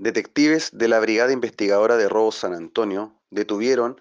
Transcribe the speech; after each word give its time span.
Detectives 0.00 0.70
de 0.72 0.88
la 0.88 0.98
Brigada 0.98 1.30
Investigadora 1.30 1.98
de 1.98 2.08
Robos 2.08 2.36
San 2.36 2.54
Antonio 2.54 3.20
detuvieron 3.28 4.00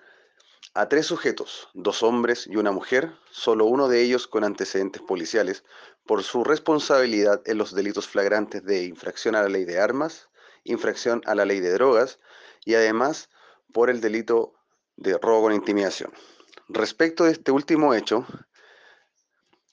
a 0.73 0.87
tres 0.87 1.05
sujetos, 1.05 1.67
dos 1.73 2.03
hombres 2.03 2.47
y 2.47 2.55
una 2.55 2.71
mujer, 2.71 3.11
solo 3.31 3.65
uno 3.65 3.89
de 3.89 4.01
ellos 4.01 4.25
con 4.25 4.45
antecedentes 4.45 5.01
policiales, 5.01 5.65
por 6.05 6.23
su 6.23 6.45
responsabilidad 6.45 7.41
en 7.43 7.57
los 7.57 7.75
delitos 7.75 8.07
flagrantes 8.07 8.63
de 8.63 8.85
infracción 8.85 9.35
a 9.35 9.41
la 9.41 9.49
ley 9.49 9.65
de 9.65 9.81
armas, 9.81 10.29
infracción 10.63 11.21
a 11.25 11.35
la 11.35 11.43
ley 11.43 11.59
de 11.59 11.73
drogas 11.73 12.19
y 12.63 12.75
además 12.75 13.29
por 13.73 13.89
el 13.89 13.99
delito 13.99 14.53
de 14.95 15.17
robo 15.17 15.41
con 15.41 15.53
intimidación. 15.53 16.13
Respecto 16.69 17.25
de 17.25 17.33
este 17.33 17.51
último 17.51 17.93
hecho, 17.93 18.25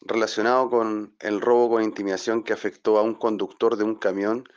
relacionado 0.01 0.71
con 0.71 1.15
el 1.21 1.41
robo 1.41 1.71
con 1.77 1.85
intimidación 1.85 2.43
que 2.43 2.53
afectó 2.53 2.99
a 2.99 3.03
un 3.03 3.15
conductor 3.15 3.77
de 3.77 3.85
un 3.85 3.95
camión 3.95 4.49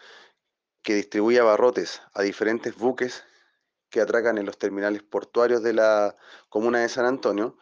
que 0.81 0.95
distribuye 0.95 1.39
abarrotes 1.39 2.01
a 2.13 2.21
diferentes 2.21 2.75
buques 2.75 3.23
que 3.89 4.01
atracan 4.01 4.37
en 4.37 4.45
los 4.45 4.57
terminales 4.57 5.03
portuarios 5.03 5.63
de 5.63 5.73
la 5.73 6.15
comuna 6.49 6.79
de 6.79 6.89
San 6.89 7.05
Antonio, 7.05 7.57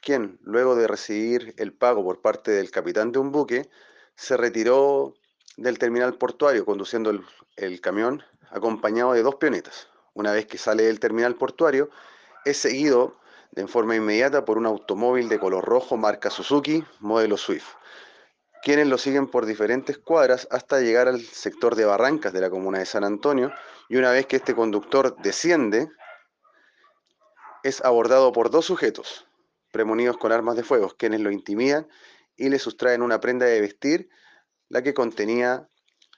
quien, 0.00 0.38
luego 0.42 0.74
de 0.74 0.86
recibir 0.86 1.54
el 1.58 1.72
pago 1.72 2.04
por 2.04 2.20
parte 2.20 2.50
del 2.50 2.70
capitán 2.70 3.12
de 3.12 3.18
un 3.18 3.32
buque, 3.32 3.70
se 4.16 4.36
retiró 4.36 5.14
del 5.56 5.78
terminal 5.78 6.14
portuario 6.14 6.64
conduciendo 6.64 7.10
el, 7.10 7.24
el 7.56 7.80
camión 7.80 8.22
acompañado 8.50 9.12
de 9.12 9.22
dos 9.22 9.36
pionetas. 9.36 9.88
Una 10.14 10.32
vez 10.32 10.46
que 10.46 10.58
sale 10.58 10.84
del 10.84 11.00
terminal 11.00 11.36
portuario, 11.36 11.88
es 12.44 12.58
seguido 12.58 13.16
de 13.52 13.66
forma 13.66 13.96
inmediata 13.96 14.44
por 14.44 14.58
un 14.58 14.66
automóvil 14.66 15.28
de 15.28 15.38
color 15.38 15.64
rojo 15.64 15.96
marca 15.96 16.30
Suzuki, 16.30 16.84
modelo 17.00 17.36
Swift, 17.36 17.76
quienes 18.62 18.86
lo 18.86 18.96
siguen 18.96 19.26
por 19.26 19.44
diferentes 19.44 19.98
cuadras 19.98 20.46
hasta 20.50 20.80
llegar 20.80 21.08
al 21.08 21.20
sector 21.20 21.74
de 21.74 21.84
Barrancas 21.84 22.32
de 22.32 22.40
la 22.40 22.48
comuna 22.48 22.78
de 22.78 22.86
San 22.86 23.04
Antonio 23.04 23.52
y 23.88 23.96
una 23.96 24.12
vez 24.12 24.26
que 24.26 24.36
este 24.36 24.54
conductor 24.54 25.16
desciende, 25.20 25.90
es 27.64 27.84
abordado 27.84 28.32
por 28.32 28.50
dos 28.50 28.66
sujetos 28.66 29.26
premonidos 29.72 30.16
con 30.16 30.32
armas 30.32 30.56
de 30.56 30.62
fuego, 30.62 30.94
quienes 30.96 31.20
lo 31.20 31.30
intimidan 31.30 31.88
y 32.36 32.48
le 32.50 32.58
sustraen 32.58 33.02
una 33.02 33.20
prenda 33.20 33.46
de 33.46 33.60
vestir, 33.60 34.08
la 34.68 34.82
que 34.82 34.94
contenía 34.94 35.68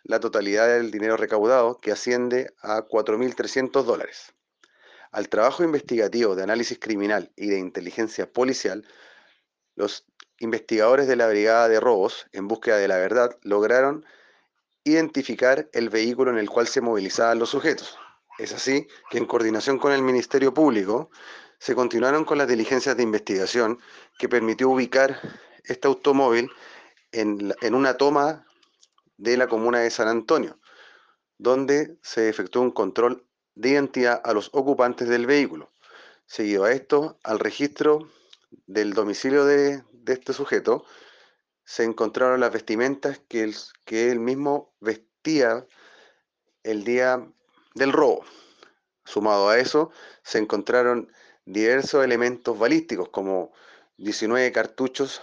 la 0.03 0.21
totalidad 0.21 0.69
del 0.69 0.91
dinero 0.91 1.17
recaudado, 1.17 1.81
que 1.81 1.93
asciende 1.93 2.53
a 2.61 2.83
4.300 2.83 3.85
dólares. 3.85 4.35
Al 5.13 5.29
trabajo 5.29 5.65
investigativo 5.65 6.35
de 6.35 6.43
análisis 6.43 6.79
criminal 6.79 7.33
y 7.37 7.49
de 7.49 7.59
inteligencia 7.59 8.31
policial, 8.31 8.87
los 9.77 10.07
investigadores 10.39 11.07
de 11.07 11.17
la 11.17 11.29
Brigada 11.29 11.69
de 11.69 11.81
Robos, 11.81 12.27
en 12.33 12.49
búsqueda 12.49 12.77
de 12.77 12.89
la 12.89 12.97
verdad, 12.97 13.37
lograron 13.43 14.05
identificar 14.85 15.69
el 15.73 15.89
vehículo 15.89 16.31
en 16.31 16.39
el 16.39 16.51
cual 16.51 16.69
se 16.69 16.81
movilizaban 16.81 17.39
los 17.39 17.51
sujetos. 17.51 17.99
Es 18.39 18.53
así 18.53 18.87
que 19.11 19.19
en 19.19 19.27
coordinación 19.27 19.79
con 19.79 19.93
el 19.93 20.03
Ministerio 20.03 20.53
Público 20.53 21.11
se 21.59 21.75
continuaron 21.75 22.25
con 22.25 22.39
las 22.39 22.49
diligencias 22.49 22.97
de 22.97 23.03
investigación 23.03 23.79
que 24.19 24.29
permitió 24.29 24.69
ubicar 24.69 25.19
este 25.65 25.89
automóvil 25.89 26.51
en, 27.13 27.55
en 27.63 27.75
una 27.75 27.97
toma 27.97 28.47
de 29.17 29.37
la 29.37 29.47
comuna 29.47 29.81
de 29.81 29.91
San 29.91 30.09
Antonio, 30.09 30.59
donde 31.39 31.97
se 32.03 32.29
efectuó 32.29 32.61
un 32.63 32.73
control 32.73 33.27
de 33.55 33.71
identidad 33.71 34.21
a 34.25 34.33
los 34.33 34.51
ocupantes 34.53 35.09
del 35.09 35.27
vehículo. 35.27 35.73
Seguido 36.27 36.65
a 36.65 36.73
esto, 36.73 37.19
al 37.23 37.39
registro 37.39 38.11
del 38.67 38.93
domicilio 38.93 39.45
de, 39.45 39.83
de 39.93 40.13
este 40.13 40.33
sujeto, 40.33 40.85
se 41.65 41.85
encontraron 41.85 42.41
las 42.41 42.53
vestimentas 42.53 43.21
que 43.29 43.43
él, 43.43 43.57
que 43.85 44.11
él 44.11 44.21
mismo 44.21 44.75
vestía 44.81 45.67
el 46.63 46.85
día 46.85 47.27
del 47.75 47.93
robo. 47.93 48.25
Sumado 49.05 49.49
a 49.49 49.59
eso, 49.59 49.91
se 50.23 50.39
encontraron 50.39 51.13
diversos 51.45 52.05
elementos 52.05 52.59
balísticos 52.59 53.09
como 53.11 53.53
19 53.99 54.51
cartuchos 54.53 55.23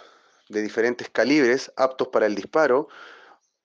de 0.50 0.62
diferentes 0.62 1.10
calibres 1.10 1.72
aptos 1.76 2.10
para 2.10 2.26
el 2.26 2.36
disparo, 2.36 2.90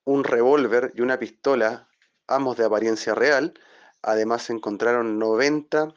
un 0.04 0.24
revólver 0.24 0.92
y 0.94 1.02
una 1.02 1.18
pistola, 1.18 1.88
ambos 2.26 2.56
de 2.56 2.64
apariencia 2.64 3.14
real. 3.14 3.54
Además 4.02 4.44
se 4.44 4.52
encontraron 4.52 5.18
90 5.18 5.94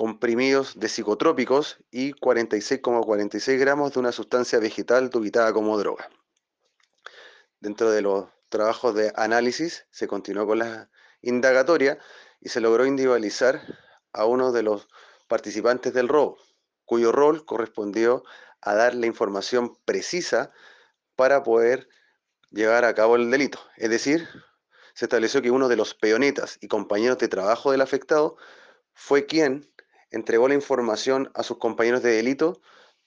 comprimidos 0.00 0.80
de 0.80 0.88
psicotrópicos 0.88 1.76
y 1.90 2.14
46,46 2.14 3.58
gramos 3.58 3.92
de 3.92 4.00
una 4.00 4.12
sustancia 4.12 4.58
vegetal 4.58 5.10
dubitada 5.10 5.52
como 5.52 5.76
droga. 5.76 6.08
Dentro 7.60 7.90
de 7.90 8.00
los 8.00 8.30
trabajos 8.48 8.94
de 8.94 9.12
análisis 9.14 9.84
se 9.90 10.08
continuó 10.08 10.46
con 10.46 10.60
la 10.60 10.88
indagatoria 11.20 11.98
y 12.40 12.48
se 12.48 12.62
logró 12.62 12.86
individualizar 12.86 13.60
a 14.14 14.24
uno 14.24 14.52
de 14.52 14.62
los 14.62 14.88
participantes 15.28 15.92
del 15.92 16.08
robo, 16.08 16.38
cuyo 16.86 17.12
rol 17.12 17.44
correspondió 17.44 18.24
a 18.62 18.74
dar 18.74 18.94
la 18.94 19.04
información 19.04 19.76
precisa 19.84 20.50
para 21.14 21.42
poder 21.42 21.90
llevar 22.50 22.86
a 22.86 22.94
cabo 22.94 23.16
el 23.16 23.30
delito. 23.30 23.60
Es 23.76 23.90
decir, 23.90 24.26
se 24.94 25.04
estableció 25.04 25.42
que 25.42 25.50
uno 25.50 25.68
de 25.68 25.76
los 25.76 25.92
peonetas 25.92 26.56
y 26.62 26.68
compañeros 26.68 27.18
de 27.18 27.28
trabajo 27.28 27.70
del 27.70 27.82
afectado 27.82 28.38
fue 28.94 29.26
quien 29.26 29.70
entregó 30.10 30.48
la 30.48 30.54
información 30.54 31.30
a 31.34 31.42
sus 31.42 31.58
compañeros 31.58 32.02
de 32.02 32.12
delito 32.12 32.60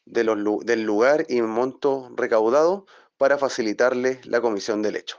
del 0.05 0.83
lugar 0.83 1.25
y 1.29 1.41
monto 1.41 2.11
recaudado 2.15 2.85
para 3.17 3.37
facilitarle 3.37 4.19
la 4.25 4.41
comisión 4.41 4.81
del 4.81 4.95
hecho. 4.95 5.17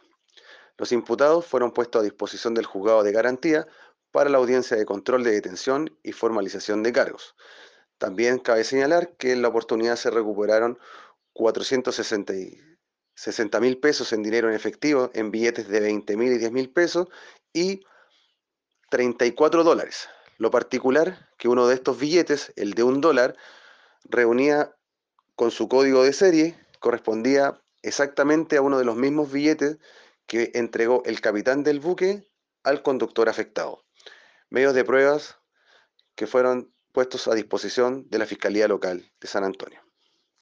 Los 0.77 0.93
imputados 0.93 1.47
fueron 1.47 1.73
puestos 1.73 2.00
a 2.00 2.03
disposición 2.03 2.55
del 2.55 2.67
juzgado 2.67 3.03
de 3.03 3.12
garantía 3.12 3.67
para 4.11 4.31
la 4.31 4.39
audiencia 4.39 4.77
de 4.77 4.84
control 4.84 5.25
de 5.25 5.33
detención 5.33 5.97
y 6.03 6.12
formalización 6.12 6.83
de 6.83 6.93
cargos. 6.93 7.34
También 7.99 8.39
cabe 8.39 8.65
señalar 8.65 9.17
que 9.17 9.33
en 9.33 9.43
la 9.43 9.49
oportunidad 9.49 9.97
se 9.97 10.11
recuperaron 10.11 10.78
460 11.33 13.61
mil 13.61 13.78
pesos 13.78 14.12
en 14.12 14.23
dinero 14.23 14.49
en 14.49 14.55
efectivo, 14.55 15.11
en 15.15 15.31
billetes 15.31 15.69
de 15.69 15.81
20 15.81 16.17
mil 16.17 16.33
y 16.33 16.39
10 16.39 16.53
mil 16.53 16.71
pesos 16.71 17.09
y 17.53 17.84
34 18.91 19.65
dólares, 19.65 20.09
lo 20.44 20.50
particular 20.50 21.31
que 21.38 21.49
uno 21.49 21.66
de 21.66 21.75
estos 21.75 21.99
billetes, 21.99 22.53
el 22.56 22.75
de 22.75 22.82
un 22.82 23.00
dólar, 23.00 23.34
reunía 24.05 24.77
con 25.37 25.50
su 25.50 25.69
código 25.69 26.05
de 26.05 26.12
serie, 26.12 26.55
correspondía 26.81 27.62
exactamente 27.81 28.59
a 28.59 28.62
uno 28.62 28.78
de 28.78 28.84
los 28.84 28.94
mismos 28.94 29.32
billetes 29.32 29.78
que 30.27 30.50
entregó 30.55 31.03
el 31.06 31.22
capitán 31.22 31.65
del 31.65 31.81
buque 31.81 32.28
al 32.62 32.82
conductor 32.82 33.31
afectado. 33.31 33.84
Medios 34.50 34.75
de 34.75 34.84
pruebas 34.84 35.38
que 36.15 36.27
fueron 36.27 36.75
puestos 36.93 37.26
a 37.26 37.34
disposición 37.34 38.06
de 38.11 38.19
la 38.19 38.26
Fiscalía 38.26 38.69
Local 38.69 39.11
de 39.21 39.26
San 39.26 39.44
Antonio. 39.44 39.84